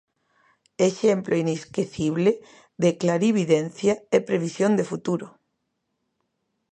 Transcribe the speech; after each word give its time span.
¡Exemplo 0.89 1.33
inesquecible 1.43 2.31
de 2.83 2.89
clarividencia 3.01 3.93
e 4.15 4.17
previsión 4.29 4.71
de 4.75 4.87
futuro! 4.91 5.27